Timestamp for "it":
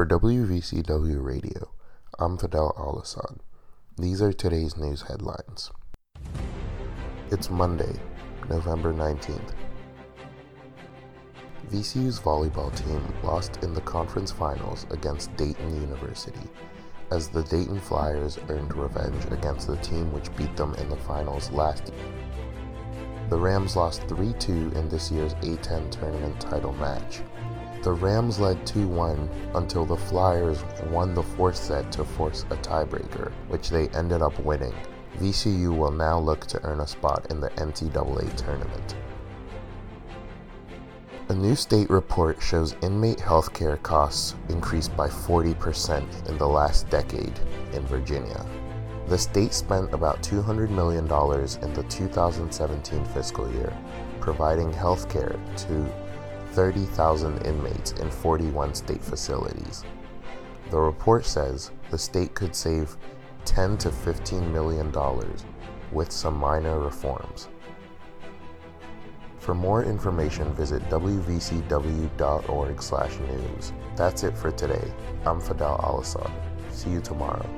74.22-74.36